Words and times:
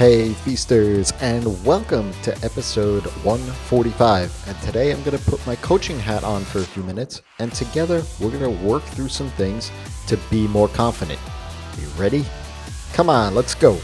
Hey, 0.00 0.32
feasters, 0.32 1.12
and 1.20 1.62
welcome 1.62 2.10
to 2.22 2.32
episode 2.42 3.04
145. 3.22 4.48
And 4.48 4.58
today 4.62 4.92
I'm 4.92 5.02
going 5.02 5.18
to 5.18 5.22
put 5.30 5.46
my 5.46 5.56
coaching 5.56 5.98
hat 5.98 6.24
on 6.24 6.42
for 6.42 6.60
a 6.60 6.64
few 6.64 6.82
minutes, 6.82 7.20
and 7.38 7.52
together 7.52 8.02
we're 8.18 8.30
going 8.30 8.56
to 8.56 8.64
work 8.64 8.82
through 8.82 9.08
some 9.08 9.28
things 9.32 9.70
to 10.06 10.16
be 10.30 10.48
more 10.48 10.68
confident. 10.68 11.20
You 11.78 11.86
ready? 11.98 12.24
Come 12.94 13.10
on, 13.10 13.34
let's 13.34 13.54
go. 13.54 13.78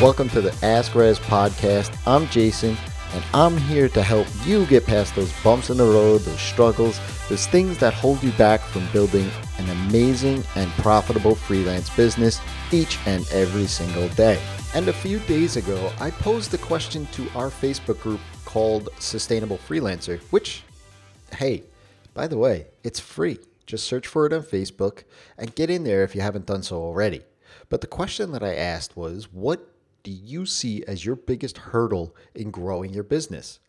Welcome 0.00 0.28
to 0.28 0.40
the 0.40 0.56
Ask 0.62 0.94
Rez 0.94 1.18
podcast. 1.18 1.98
I'm 2.06 2.28
Jason, 2.28 2.76
and 3.14 3.24
I'm 3.34 3.56
here 3.56 3.88
to 3.88 4.02
help 4.04 4.28
you 4.44 4.64
get 4.66 4.86
past 4.86 5.16
those 5.16 5.32
bumps 5.42 5.70
in 5.70 5.76
the 5.76 5.82
road, 5.82 6.20
those 6.20 6.38
struggles, 6.38 7.00
those 7.28 7.46
things 7.46 7.78
that 7.78 7.92
hold 7.92 8.22
you 8.22 8.32
back 8.32 8.60
from 8.60 8.86
building 8.92 9.30
an 9.58 9.68
amazing 9.68 10.42
and 10.56 10.70
profitable 10.72 11.34
freelance 11.34 11.90
business 11.90 12.40
each 12.72 12.98
and 13.06 13.26
every 13.32 13.66
single 13.66 14.08
day. 14.10 14.40
And 14.74 14.88
a 14.88 14.92
few 14.92 15.18
days 15.20 15.56
ago, 15.56 15.92
I 16.00 16.10
posed 16.10 16.52
a 16.54 16.58
question 16.58 17.06
to 17.12 17.28
our 17.34 17.48
Facebook 17.48 18.00
group 18.00 18.20
called 18.44 18.88
Sustainable 18.98 19.58
Freelancer, 19.58 20.20
which, 20.30 20.62
hey, 21.36 21.64
by 22.14 22.26
the 22.26 22.38
way, 22.38 22.66
it's 22.82 23.00
free. 23.00 23.38
Just 23.66 23.86
search 23.86 24.06
for 24.06 24.24
it 24.24 24.32
on 24.32 24.42
Facebook 24.42 25.04
and 25.36 25.54
get 25.54 25.68
in 25.68 25.84
there 25.84 26.02
if 26.02 26.14
you 26.14 26.22
haven't 26.22 26.46
done 26.46 26.62
so 26.62 26.76
already. 26.76 27.22
But 27.68 27.82
the 27.82 27.86
question 27.86 28.32
that 28.32 28.42
I 28.42 28.54
asked 28.54 28.96
was 28.96 29.32
what 29.32 29.68
do 30.02 30.10
you 30.10 30.46
see 30.46 30.82
as 30.86 31.04
your 31.04 31.16
biggest 31.16 31.58
hurdle 31.58 32.16
in 32.34 32.50
growing 32.50 32.94
your 32.94 33.02
business? 33.02 33.60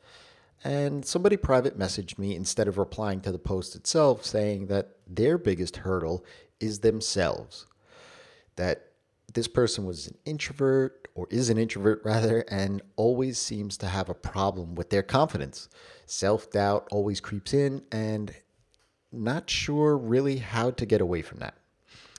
And 0.63 1.05
somebody 1.05 1.38
private 1.38 1.80
messaged 1.80 2.18
me 2.18 2.36
instead 2.36 2.67
of 2.67 2.77
replying 2.77 3.22
to 3.22 3.31
the 3.31 3.40
post 3.40 3.76
itself 3.76 4.26
saying 4.26 4.67
that 4.67 4.98
their 5.08 5.38
biggest 5.38 5.77
hurdle 5.77 6.25
is 6.59 6.80
themselves. 6.80 7.66
That 8.58 8.88
this 9.33 9.48
person 9.48 9.86
was 9.86 10.08
an 10.08 10.17
introvert 10.25 11.08
or 11.16 11.28
is 11.30 11.50
an 11.50 11.58
introvert 11.58 12.02
rather 12.06 12.42
and 12.50 12.81
always 12.95 13.38
seems 13.38 13.78
to 13.78 13.88
have 13.88 14.09
a 14.09 14.14
problem 14.14 14.75
with 14.75 14.89
their 14.89 15.03
confidence. 15.03 15.70
Self 16.06 16.52
doubt 16.52 16.88
always 16.92 17.20
creeps 17.20 17.53
in 17.53 17.83
and 17.92 18.33
not 19.11 19.50
sure 19.50 19.98
really 19.98 20.38
how 20.38 20.72
to 20.72 20.86
get 20.86 21.02
away 21.02 21.22
from 21.22 21.39
that. 21.39 21.55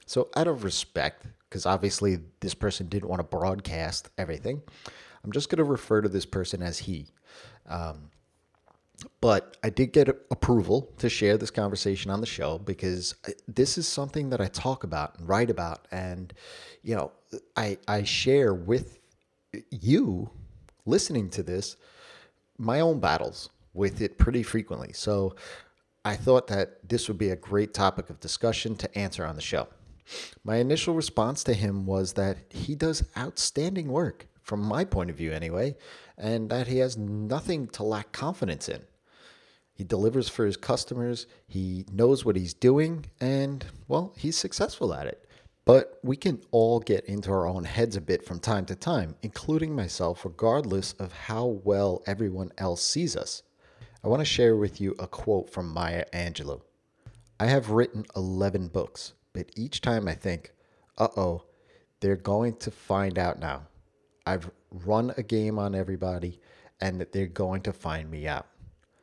So, 0.06 0.28
out 0.34 0.48
of 0.48 0.64
respect, 0.64 1.26
because 1.48 1.66
obviously 1.66 2.18
this 2.40 2.54
person 2.54 2.88
didn't 2.88 3.08
want 3.08 3.20
to 3.20 3.24
broadcast 3.24 4.10
everything, 4.18 4.62
I'm 5.22 5.30
just 5.30 5.50
going 5.50 5.58
to 5.58 5.64
refer 5.64 6.00
to 6.00 6.08
this 6.08 6.26
person 6.26 6.62
as 6.62 6.80
he. 6.80 7.06
Um, 7.68 8.10
but 9.20 9.56
I 9.62 9.70
did 9.70 9.92
get 9.92 10.08
approval 10.08 10.92
to 10.98 11.08
share 11.08 11.36
this 11.36 11.50
conversation 11.50 12.10
on 12.10 12.20
the 12.20 12.26
show 12.26 12.58
because 12.58 13.14
this 13.48 13.78
is 13.78 13.86
something 13.86 14.30
that 14.30 14.40
I 14.40 14.48
talk 14.48 14.84
about 14.84 15.18
and 15.18 15.28
write 15.28 15.50
about, 15.50 15.86
and 15.90 16.32
you 16.82 16.96
know, 16.96 17.12
I 17.56 17.78
I 17.88 18.02
share 18.04 18.54
with 18.54 18.98
you 19.70 20.30
listening 20.86 21.30
to 21.30 21.42
this 21.42 21.76
my 22.58 22.80
own 22.80 23.00
battles 23.00 23.48
with 23.72 24.00
it 24.00 24.18
pretty 24.18 24.42
frequently. 24.42 24.92
So 24.92 25.34
I 26.04 26.16
thought 26.16 26.46
that 26.48 26.88
this 26.88 27.08
would 27.08 27.18
be 27.18 27.30
a 27.30 27.36
great 27.36 27.74
topic 27.74 28.10
of 28.10 28.20
discussion 28.20 28.76
to 28.76 28.98
answer 28.98 29.24
on 29.24 29.36
the 29.36 29.42
show. 29.42 29.68
My 30.44 30.56
initial 30.56 30.94
response 30.94 31.44
to 31.44 31.54
him 31.54 31.86
was 31.86 32.14
that 32.14 32.38
he 32.50 32.74
does 32.74 33.04
outstanding 33.16 33.88
work, 33.88 34.26
from 34.42 34.60
my 34.60 34.84
point 34.84 35.10
of 35.10 35.16
view 35.16 35.32
anyway, 35.32 35.76
and 36.18 36.50
that 36.50 36.66
he 36.66 36.78
has 36.78 36.96
nothing 36.96 37.68
to 37.68 37.82
lack 37.82 38.12
confidence 38.12 38.68
in. 38.68 38.82
He 39.80 39.84
delivers 39.84 40.28
for 40.28 40.44
his 40.44 40.58
customers, 40.58 41.26
he 41.46 41.86
knows 41.90 42.22
what 42.22 42.36
he's 42.36 42.52
doing, 42.52 43.06
and, 43.18 43.64
well, 43.88 44.12
he's 44.14 44.36
successful 44.36 44.92
at 44.92 45.06
it. 45.06 45.26
But 45.64 45.98
we 46.02 46.18
can 46.18 46.42
all 46.50 46.80
get 46.80 47.06
into 47.06 47.32
our 47.32 47.46
own 47.46 47.64
heads 47.64 47.96
a 47.96 48.02
bit 48.02 48.22
from 48.22 48.40
time 48.40 48.66
to 48.66 48.74
time, 48.74 49.16
including 49.22 49.74
myself, 49.74 50.22
regardless 50.22 50.92
of 50.98 51.14
how 51.14 51.46
well 51.64 52.02
everyone 52.06 52.52
else 52.58 52.82
sees 52.82 53.16
us. 53.16 53.42
I 54.04 54.08
want 54.08 54.20
to 54.20 54.26
share 54.26 54.54
with 54.54 54.82
you 54.82 54.94
a 54.98 55.06
quote 55.06 55.48
from 55.48 55.72
Maya 55.72 56.04
Angelou. 56.12 56.60
I 57.40 57.46
have 57.46 57.70
written 57.70 58.04
11 58.14 58.68
books, 58.68 59.14
but 59.32 59.50
each 59.56 59.80
time 59.80 60.06
I 60.06 60.14
think, 60.14 60.52
uh 60.98 61.08
oh, 61.16 61.44
they're 62.00 62.16
going 62.16 62.56
to 62.56 62.70
find 62.70 63.18
out 63.18 63.38
now. 63.38 63.62
I've 64.26 64.50
run 64.84 65.14
a 65.16 65.22
game 65.22 65.58
on 65.58 65.74
everybody 65.74 66.38
and 66.82 67.00
they're 67.00 67.28
going 67.28 67.62
to 67.62 67.72
find 67.72 68.10
me 68.10 68.28
out. 68.28 68.46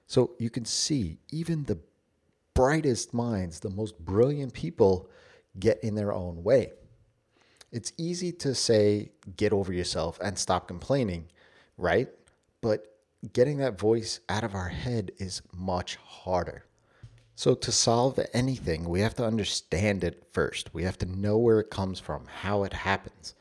So 0.07 0.31
you 0.40 0.50
can 0.50 0.66
see 0.66 1.19
even 1.29 1.66
the 1.66 1.79
brightest 2.53 3.13
minds, 3.13 3.59
the 3.59 3.69
most 3.69 4.00
brilliant 4.00 4.53
people 4.53 5.09
get 5.59 5.84
in 5.84 5.95
their 5.95 6.13
own 6.13 6.44
way. 6.44 6.72
It's 7.72 7.91
easy 7.97 8.31
to 8.31 8.56
say, 8.56 9.12
get 9.35 9.51
over 9.51 9.73
yourself 9.73 10.18
and 10.23 10.38
stop 10.38 10.68
complaining, 10.68 11.28
right? 11.78 12.09
But 12.62 12.97
getting 13.34 13.57
that 13.57 13.78
voice 13.78 14.22
out 14.29 14.44
of 14.44 14.56
our 14.56 14.69
head 14.69 15.12
is 15.18 15.41
much 15.53 15.97
harder. 15.97 16.63
So, 17.35 17.53
to 17.53 17.72
solve 17.72 18.19
anything, 18.34 18.89
we 18.89 19.01
have 19.01 19.13
to 19.16 19.25
understand 19.25 20.03
it 20.03 20.24
first. 20.31 20.74
We 20.74 20.84
have 20.84 20.97
to 21.00 21.06
know 21.06 21.38
where 21.38 21.59
it 21.59 21.69
comes 21.69 22.00
from, 22.00 22.25
how 22.25 22.63
it 22.63 22.74
happens. 22.74 23.35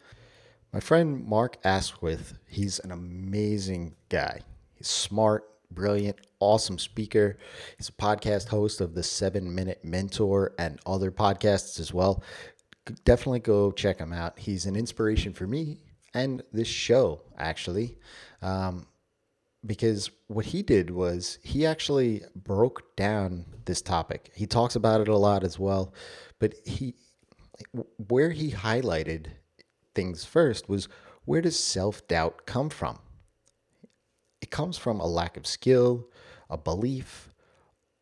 My 0.71 0.81
friend 0.81 1.25
Mark 1.25 1.57
Asquith, 1.65 2.35
he's 2.47 2.79
an 2.81 2.91
amazing 2.93 3.95
guy. 4.11 4.41
He's 4.75 4.89
smart, 4.89 5.49
brilliant, 5.71 6.17
awesome 6.41 6.79
speaker. 6.79 7.39
He's 7.77 7.89
a 7.89 7.93
podcast 7.93 8.49
host 8.49 8.81
of 8.81 8.95
the 8.95 9.03
Seven 9.03 9.55
Minute 9.55 9.85
Mentor 9.85 10.55
and 10.59 10.79
other 10.87 11.11
podcasts 11.11 11.81
as 11.81 11.93
well. 11.93 12.23
Definitely 13.05 13.41
go 13.41 13.73
check 13.73 13.99
him 13.99 14.13
out. 14.13 14.39
He's 14.39 14.67
an 14.67 14.77
inspiration 14.77 15.33
for 15.33 15.47
me 15.47 15.79
and 16.15 16.43
this 16.53 16.69
show, 16.69 17.23
actually. 17.37 17.99
Um, 18.43 18.87
because 19.65 20.11
what 20.29 20.47
he 20.47 20.63
did 20.63 20.91
was 20.91 21.39
he 21.43 21.67
actually 21.67 22.23
broke 22.35 22.97
down 22.97 23.45
this 23.65 23.83
topic. 23.83 24.31
He 24.35 24.47
talks 24.47 24.77
about 24.77 25.01
it 25.01 25.09
a 25.09 25.17
lot 25.17 25.45
as 25.45 25.59
well, 25.59 25.93
but 26.39 26.55
he 26.65 26.95
where 28.09 28.31
he 28.31 28.51
highlighted 28.53 29.29
things 29.95 30.25
first 30.25 30.69
was 30.69 30.89
where 31.25 31.41
does 31.41 31.59
self-doubt 31.59 32.47
come 32.47 32.69
from? 32.69 32.99
It 34.47 34.53
comes 34.53 34.79
from 34.79 35.01
a 35.01 35.07
lack 35.07 35.37
of 35.37 35.45
skill, 35.45 36.07
a 36.49 36.57
belief, 36.57 37.35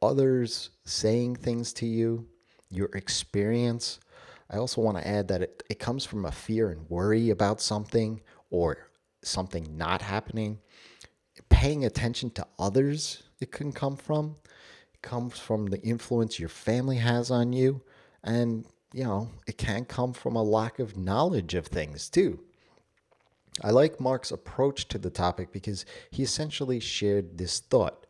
others 0.02 0.68
saying 0.84 1.36
things 1.36 1.72
to 1.72 1.86
you, 1.86 2.26
your 2.68 2.90
experience. 2.92 3.98
I 4.50 4.58
also 4.58 4.82
want 4.82 4.98
to 4.98 5.08
add 5.08 5.28
that 5.28 5.40
it, 5.40 5.62
it 5.70 5.78
comes 5.78 6.04
from 6.04 6.26
a 6.26 6.30
fear 6.30 6.68
and 6.68 6.86
worry 6.90 7.30
about 7.30 7.62
something 7.62 8.20
or 8.50 8.76
something 9.22 9.78
not 9.78 10.02
happening. 10.02 10.58
Paying 11.48 11.86
attention 11.86 12.28
to 12.32 12.46
others, 12.58 13.22
it 13.40 13.50
can 13.50 13.72
come 13.72 13.96
from. 13.96 14.36
It 14.92 15.00
comes 15.00 15.38
from 15.38 15.64
the 15.64 15.80
influence 15.80 16.38
your 16.38 16.50
family 16.50 16.98
has 16.98 17.30
on 17.30 17.54
you. 17.54 17.80
And, 18.22 18.66
you 18.92 19.04
know, 19.04 19.30
it 19.46 19.56
can 19.56 19.86
come 19.86 20.12
from 20.12 20.36
a 20.36 20.42
lack 20.42 20.78
of 20.78 20.98
knowledge 20.98 21.54
of 21.54 21.68
things 21.68 22.10
too. 22.10 22.38
I 23.62 23.70
like 23.70 24.00
Mark's 24.00 24.32
approach 24.32 24.88
to 24.88 24.98
the 24.98 25.10
topic 25.10 25.52
because 25.52 25.86
he 26.10 26.22
essentially 26.22 26.80
shared 26.80 27.38
this 27.38 27.60
thought. 27.60 28.06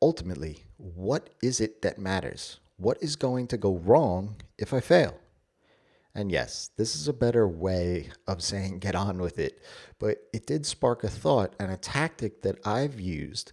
Ultimately, 0.00 0.64
what 0.76 1.30
is 1.42 1.60
it 1.60 1.82
that 1.82 1.98
matters? 1.98 2.60
What 2.76 2.98
is 3.02 3.16
going 3.16 3.48
to 3.48 3.56
go 3.56 3.76
wrong 3.76 4.36
if 4.58 4.72
I 4.72 4.80
fail? 4.80 5.18
And 6.14 6.30
yes, 6.30 6.70
this 6.76 6.94
is 6.94 7.08
a 7.08 7.12
better 7.12 7.46
way 7.46 8.10
of 8.26 8.42
saying 8.42 8.78
get 8.78 8.94
on 8.94 9.18
with 9.18 9.38
it, 9.38 9.62
but 9.98 10.18
it 10.32 10.46
did 10.46 10.64
spark 10.64 11.04
a 11.04 11.08
thought 11.08 11.54
and 11.58 11.70
a 11.70 11.76
tactic 11.76 12.42
that 12.42 12.64
I've 12.66 13.00
used 13.00 13.52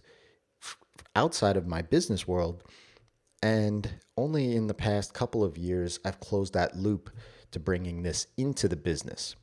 outside 1.16 1.56
of 1.56 1.66
my 1.66 1.82
business 1.82 2.26
world. 2.26 2.62
And 3.42 3.90
only 4.16 4.56
in 4.56 4.68
the 4.68 4.74
past 4.74 5.12
couple 5.12 5.44
of 5.44 5.58
years, 5.58 5.98
I've 6.04 6.20
closed 6.20 6.54
that 6.54 6.76
loop 6.76 7.10
to 7.50 7.60
bringing 7.60 8.02
this 8.02 8.28
into 8.38 8.68
the 8.68 8.76
business. 8.76 9.36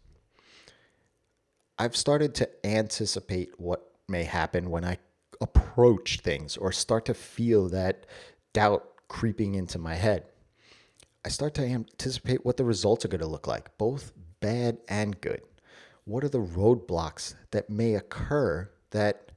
I've 1.77 1.95
started 1.95 2.35
to 2.35 2.49
anticipate 2.65 3.59
what 3.59 3.91
may 4.07 4.23
happen 4.23 4.69
when 4.69 4.85
I 4.85 4.97
approach 5.39 6.19
things 6.19 6.57
or 6.57 6.71
start 6.71 7.05
to 7.05 7.13
feel 7.13 7.69
that 7.69 8.05
doubt 8.53 8.85
creeping 9.07 9.55
into 9.55 9.79
my 9.79 9.95
head. 9.95 10.25
I 11.25 11.29
start 11.29 11.53
to 11.55 11.65
anticipate 11.65 12.45
what 12.45 12.57
the 12.57 12.65
results 12.65 13.05
are 13.05 13.09
going 13.09 13.21
to 13.21 13.27
look 13.27 13.47
like, 13.47 13.77
both 13.77 14.13
bad 14.39 14.77
and 14.87 15.19
good. 15.21 15.41
What 16.05 16.23
are 16.23 16.29
the 16.29 16.39
roadblocks 16.39 17.35
that 17.51 17.69
may 17.69 17.95
occur 17.95 18.69
that, 18.91 19.31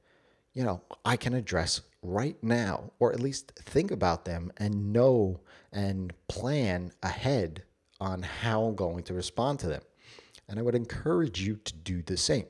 you 0.53 0.63
know, 0.63 0.81
I 1.03 1.17
can 1.17 1.33
address 1.33 1.81
right 2.01 2.41
now, 2.43 2.91
or 2.99 3.13
at 3.13 3.19
least 3.19 3.51
think 3.55 3.91
about 3.91 4.25
them 4.25 4.51
and 4.57 4.91
know 4.91 5.39
and 5.71 6.13
plan 6.27 6.91
ahead 7.03 7.63
on 7.99 8.23
how 8.23 8.63
I'm 8.63 8.75
going 8.75 9.03
to 9.03 9.13
respond 9.13 9.59
to 9.59 9.67
them 9.67 9.81
and 10.47 10.59
I 10.59 10.61
would 10.61 10.75
encourage 10.75 11.41
you 11.41 11.57
to 11.57 11.73
do 11.73 12.01
the 12.01 12.17
same. 12.17 12.45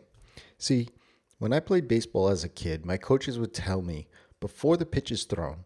See, 0.58 0.90
when 1.38 1.54
I 1.54 1.60
played 1.60 1.88
baseball 1.88 2.30
as 2.30 2.44
a 2.44 2.50
kid, 2.50 2.86
my 2.86 2.98
coaches 2.98 3.40
would 3.40 3.54
tell 3.54 3.82
me 3.82 4.08
before 4.40 4.78
the 4.78 4.86
pitch 4.86 5.12
is 5.12 5.24
thrown, 5.24 5.66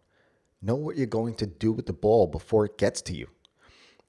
know 0.62 0.76
what 0.76 0.98
you're 0.98 1.06
going 1.06 1.36
to 1.36 1.46
do 1.46 1.72
with 1.72 1.86
the 1.86 1.94
ball 1.94 2.28
before 2.28 2.66
it 2.66 2.78
gets 2.78 3.02
to 3.04 3.16
you. 3.16 3.28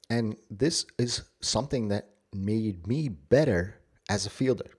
And 0.08 0.36
this 0.50 0.86
is 0.98 1.22
something 1.40 1.88
that 1.88 2.10
made 2.34 2.86
me 2.86 3.08
better 3.08 3.76
as 4.08 4.26
a 4.26 4.30
fielder. 4.30 4.70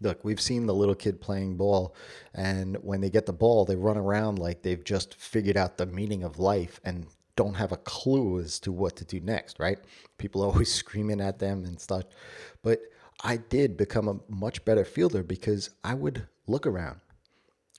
Look, 0.00 0.24
we've 0.24 0.40
seen 0.40 0.66
the 0.66 0.74
little 0.74 0.94
kid 0.94 1.20
playing 1.20 1.56
ball, 1.56 1.94
and 2.34 2.76
when 2.82 3.00
they 3.00 3.10
get 3.10 3.26
the 3.26 3.32
ball, 3.32 3.64
they 3.64 3.76
run 3.76 3.96
around 3.96 4.38
like 4.38 4.62
they've 4.62 4.82
just 4.82 5.14
figured 5.14 5.56
out 5.56 5.76
the 5.76 5.86
meaning 5.86 6.24
of 6.24 6.38
life 6.38 6.80
and 6.84 7.06
don't 7.36 7.54
have 7.54 7.72
a 7.72 7.76
clue 7.78 8.40
as 8.40 8.58
to 8.60 8.72
what 8.72 8.96
to 8.96 9.04
do 9.04 9.20
next, 9.20 9.58
right? 9.58 9.78
People 10.18 10.42
are 10.42 10.46
always 10.46 10.72
screaming 10.82 11.20
at 11.20 11.38
them 11.38 11.64
and 11.64 11.80
stuff. 11.80 12.04
But 12.62 12.80
I 13.22 13.36
did 13.36 13.76
become 13.76 14.08
a 14.08 14.20
much 14.28 14.64
better 14.64 14.84
fielder 14.84 15.22
because 15.22 15.70
I 15.82 15.94
would 15.94 16.26
look 16.46 16.66
around, 16.66 17.00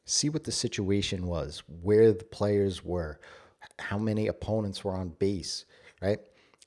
see 0.06 0.30
what 0.30 0.44
the 0.44 0.52
situation 0.52 1.28
was, 1.28 1.64
where 1.82 2.12
the 2.14 2.24
players 2.24 2.84
were, 2.84 3.20
how 3.80 3.98
many 3.98 4.28
opponents 4.28 4.84
were 4.84 4.96
on 4.96 5.10
base, 5.20 5.66
right? 6.02 6.20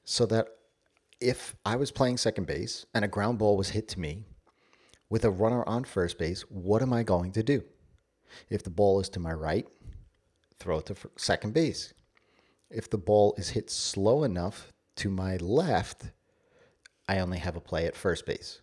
So 0.05 0.27
that 0.27 0.49
if 1.21 1.57
I 1.65 1.77
was 1.77 1.91
playing 1.91 2.19
second 2.19 2.47
base 2.47 2.87
and 2.95 3.05
a 3.05 3.09
ground 3.09 3.39
ball 3.39 3.57
was 3.57 3.71
hit 3.71 3.89
to 3.89 4.01
me 4.01 4.25
with 5.11 5.25
a 5.25 5.31
runner 5.31 5.67
on 5.67 5.85
first 5.85 6.19
base, 6.19 6.43
what 6.43 6.83
am 6.83 6.93
I 6.93 7.03
going 7.03 7.33
to 7.33 7.43
do? 7.43 7.63
If 8.51 8.63
the 8.63 8.71
ball 8.71 9.01
is 9.01 9.09
to 9.11 9.21
my 9.21 9.33
right, 9.33 9.67
throw 10.59 10.79
it 10.79 10.87
to 10.87 10.97
second 11.17 11.55
base. 11.55 11.95
If 12.71 12.91
the 12.91 12.99
ball 12.99 13.35
is 13.39 13.51
hit 13.51 13.71
slow 13.71 14.25
enough 14.25 14.73
to 14.97 15.09
my 15.09 15.37
left, 15.37 16.05
I 17.09 17.21
only 17.21 17.39
have 17.39 17.57
a 17.57 17.61
play 17.61 17.87
at 17.87 17.97
first 17.97 18.27
base. 18.27 18.61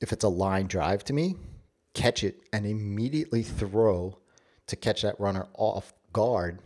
If 0.00 0.12
it's 0.12 0.24
a 0.24 0.28
line 0.28 0.66
drive 0.66 1.04
to 1.04 1.12
me, 1.12 1.36
catch 1.94 2.24
it 2.24 2.42
and 2.52 2.66
immediately 2.66 3.42
throw 3.42 4.18
to 4.66 4.76
catch 4.76 5.02
that 5.02 5.20
runner 5.20 5.46
off 5.54 5.92
guard 6.12 6.58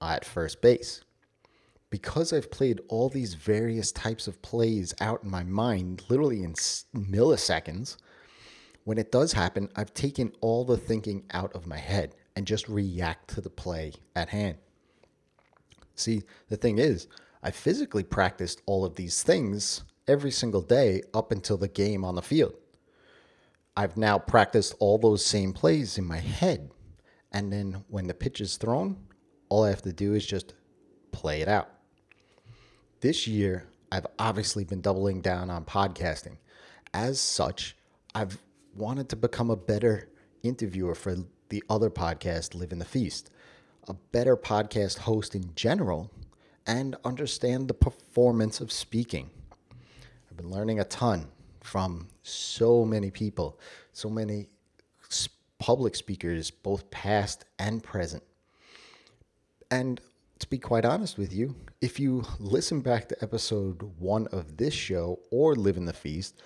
at 0.00 0.24
first 0.24 0.62
base. 0.62 1.02
Because 1.90 2.32
I've 2.32 2.50
played 2.50 2.80
all 2.88 3.08
these 3.08 3.34
various 3.34 3.92
types 3.92 4.26
of 4.26 4.40
plays 4.40 4.94
out 5.00 5.24
in 5.24 5.30
my 5.30 5.42
mind, 5.42 6.04
literally 6.08 6.42
in 6.42 6.54
milliseconds, 6.54 7.96
when 8.84 8.96
it 8.96 9.12
does 9.12 9.34
happen, 9.34 9.68
I've 9.76 9.92
taken 9.92 10.32
all 10.40 10.64
the 10.64 10.78
thinking 10.78 11.24
out 11.32 11.52
of 11.54 11.66
my 11.66 11.76
head 11.76 12.14
and 12.34 12.46
just 12.46 12.68
react 12.68 13.28
to 13.34 13.42
the 13.42 13.50
play 13.50 13.92
at 14.16 14.30
hand. 14.30 14.56
See, 16.00 16.22
the 16.48 16.56
thing 16.56 16.78
is, 16.78 17.06
I 17.42 17.50
physically 17.50 18.02
practiced 18.02 18.62
all 18.66 18.84
of 18.84 18.96
these 18.96 19.22
things 19.22 19.84
every 20.08 20.30
single 20.30 20.62
day 20.62 21.02
up 21.14 21.30
until 21.32 21.56
the 21.56 21.68
game 21.68 22.04
on 22.04 22.14
the 22.14 22.22
field. 22.22 22.54
I've 23.76 23.96
now 23.96 24.18
practiced 24.18 24.74
all 24.78 24.98
those 24.98 25.24
same 25.24 25.52
plays 25.52 25.96
in 25.96 26.04
my 26.04 26.18
head. 26.18 26.70
And 27.32 27.52
then 27.52 27.84
when 27.88 28.06
the 28.08 28.14
pitch 28.14 28.40
is 28.40 28.56
thrown, 28.56 28.96
all 29.48 29.64
I 29.64 29.70
have 29.70 29.82
to 29.82 29.92
do 29.92 30.14
is 30.14 30.26
just 30.26 30.54
play 31.12 31.40
it 31.40 31.48
out. 31.48 31.70
This 33.00 33.26
year, 33.26 33.66
I've 33.92 34.06
obviously 34.18 34.64
been 34.64 34.80
doubling 34.80 35.20
down 35.20 35.50
on 35.50 35.64
podcasting. 35.64 36.36
As 36.92 37.20
such, 37.20 37.76
I've 38.14 38.38
wanted 38.74 39.08
to 39.10 39.16
become 39.16 39.50
a 39.50 39.56
better 39.56 40.08
interviewer 40.42 40.94
for 40.94 41.16
the 41.48 41.62
other 41.68 41.90
podcast, 41.90 42.54
Live 42.54 42.72
in 42.72 42.78
the 42.78 42.84
Feast, 42.84 43.30
a 43.90 43.94
better 44.12 44.36
podcast 44.36 44.98
host 44.98 45.34
in 45.34 45.52
general, 45.56 46.12
and 46.64 46.94
understand 47.04 47.66
the 47.66 47.74
performance 47.74 48.60
of 48.60 48.70
speaking. 48.70 49.28
I've 50.30 50.36
been 50.36 50.50
learning 50.50 50.78
a 50.78 50.84
ton 50.84 51.26
from 51.60 52.06
so 52.22 52.84
many 52.84 53.10
people, 53.10 53.58
so 53.92 54.08
many 54.08 54.46
public 55.58 55.96
speakers, 55.96 56.52
both 56.52 56.88
past 56.92 57.44
and 57.58 57.82
present. 57.82 58.22
And 59.72 60.00
to 60.38 60.48
be 60.48 60.58
quite 60.58 60.84
honest 60.84 61.18
with 61.18 61.34
you, 61.34 61.56
if 61.80 61.98
you 61.98 62.24
listen 62.38 62.80
back 62.82 63.08
to 63.08 63.22
episode 63.22 63.82
one 63.98 64.28
of 64.28 64.56
this 64.56 64.72
show 64.72 65.18
or 65.32 65.56
Live 65.56 65.76
in 65.76 65.84
the 65.84 65.92
Feast, 65.92 66.40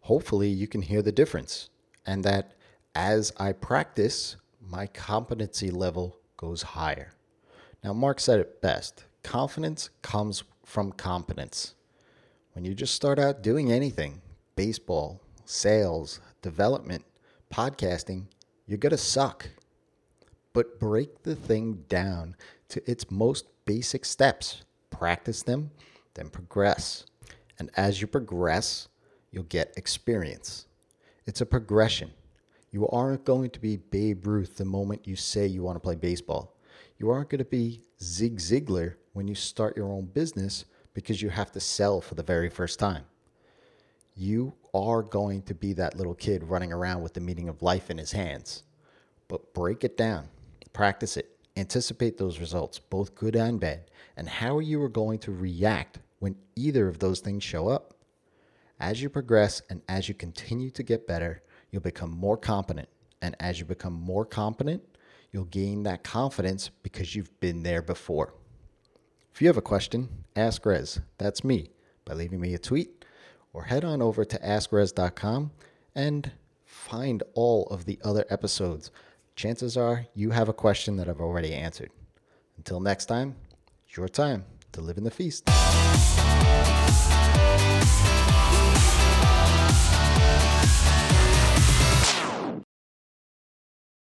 hopefully 0.00 0.48
you 0.48 0.66
can 0.66 0.80
hear 0.80 1.02
the 1.02 1.12
difference. 1.12 1.68
And 2.06 2.24
that 2.24 2.54
as 2.94 3.30
I 3.36 3.52
practice, 3.52 4.36
my 4.60 4.86
competency 4.86 5.70
level 5.70 6.16
goes 6.38 6.62
higher. 6.62 7.12
Now, 7.84 7.92
Mark 7.92 8.18
said 8.18 8.40
it 8.40 8.62
best 8.62 9.04
confidence 9.22 9.90
comes 10.00 10.42
from 10.64 10.92
competence. 10.92 11.74
When 12.54 12.64
you 12.64 12.74
just 12.74 12.94
start 12.94 13.18
out 13.18 13.42
doing 13.42 13.70
anything 13.70 14.22
baseball, 14.56 15.20
sales, 15.44 16.20
development, 16.40 17.04
podcasting 17.52 18.24
you're 18.68 18.78
going 18.78 18.90
to 18.90 18.98
suck. 18.98 19.48
But 20.52 20.78
break 20.78 21.22
the 21.22 21.34
thing 21.34 21.84
down 21.88 22.36
to 22.68 22.88
its 22.88 23.10
most 23.10 23.46
basic 23.64 24.04
steps. 24.04 24.62
Practice 24.90 25.42
them, 25.42 25.70
then 26.14 26.28
progress. 26.28 27.06
And 27.58 27.70
as 27.76 28.00
you 28.00 28.06
progress, 28.06 28.88
you'll 29.30 29.44
get 29.44 29.72
experience. 29.76 30.66
It's 31.26 31.40
a 31.40 31.46
progression. 31.46 32.10
You 32.70 32.88
aren't 32.88 33.24
going 33.24 33.50
to 33.50 33.60
be 33.60 33.76
Babe 33.76 34.26
Ruth 34.26 34.56
the 34.56 34.64
moment 34.64 35.06
you 35.06 35.16
say 35.16 35.46
you 35.46 35.62
want 35.62 35.76
to 35.76 35.80
play 35.80 35.94
baseball. 35.94 36.54
You 36.98 37.10
aren't 37.10 37.30
going 37.30 37.38
to 37.38 37.44
be 37.44 37.82
Zig 38.02 38.38
Ziglar 38.38 38.94
when 39.12 39.26
you 39.26 39.34
start 39.34 39.76
your 39.76 39.90
own 39.90 40.06
business 40.06 40.64
because 40.92 41.22
you 41.22 41.30
have 41.30 41.50
to 41.52 41.60
sell 41.60 42.00
for 42.00 42.14
the 42.14 42.22
very 42.22 42.50
first 42.50 42.78
time. 42.78 43.04
You 44.14 44.52
are 44.74 45.02
going 45.02 45.42
to 45.42 45.54
be 45.54 45.72
that 45.74 45.96
little 45.96 46.14
kid 46.14 46.42
running 46.42 46.72
around 46.72 47.02
with 47.02 47.14
the 47.14 47.20
meaning 47.20 47.48
of 47.48 47.62
life 47.62 47.88
in 47.88 47.98
his 47.98 48.12
hands. 48.12 48.64
But 49.28 49.54
break 49.54 49.84
it 49.84 49.96
down, 49.96 50.28
practice 50.72 51.16
it, 51.16 51.38
anticipate 51.56 52.18
those 52.18 52.40
results, 52.40 52.78
both 52.78 53.14
good 53.14 53.36
and 53.36 53.60
bad, 53.60 53.90
and 54.16 54.28
how 54.28 54.58
you 54.58 54.82
are 54.82 54.88
going 54.88 55.20
to 55.20 55.32
react 55.32 56.00
when 56.18 56.36
either 56.56 56.88
of 56.88 56.98
those 56.98 57.20
things 57.20 57.44
show 57.44 57.68
up. 57.68 57.94
As 58.80 59.00
you 59.00 59.08
progress 59.08 59.62
and 59.70 59.82
as 59.88 60.08
you 60.08 60.14
continue 60.14 60.70
to 60.70 60.82
get 60.82 61.06
better, 61.06 61.42
you'll 61.70 61.82
become 61.82 62.10
more 62.10 62.36
competent. 62.36 62.88
And 63.20 63.34
as 63.40 63.58
you 63.58 63.64
become 63.64 63.92
more 63.92 64.24
competent, 64.24 64.82
you'll 65.32 65.44
gain 65.44 65.82
that 65.84 66.04
confidence 66.04 66.70
because 66.82 67.14
you've 67.14 67.38
been 67.40 67.62
there 67.62 67.82
before. 67.82 68.34
If 69.32 69.42
you 69.42 69.48
have 69.48 69.56
a 69.56 69.62
question, 69.62 70.08
ask 70.36 70.64
Rez. 70.64 71.00
That's 71.18 71.44
me 71.44 71.70
by 72.04 72.14
leaving 72.14 72.40
me 72.40 72.54
a 72.54 72.58
tweet 72.58 73.04
or 73.52 73.64
head 73.64 73.84
on 73.84 74.02
over 74.02 74.24
to 74.24 74.38
askrez.com 74.38 75.50
and 75.94 76.32
find 76.64 77.22
all 77.34 77.66
of 77.66 77.84
the 77.84 77.98
other 78.04 78.24
episodes. 78.30 78.90
Chances 79.36 79.76
are 79.76 80.06
you 80.14 80.30
have 80.30 80.48
a 80.48 80.52
question 80.52 80.96
that 80.96 81.08
I've 81.08 81.20
already 81.20 81.52
answered. 81.54 81.90
Until 82.56 82.80
next 82.80 83.06
time, 83.06 83.36
it's 83.86 83.96
your 83.96 84.08
time 84.08 84.44
to 84.72 84.80
live 84.80 84.98
in 84.98 85.04
the 85.04 85.10
feast. 85.10 85.44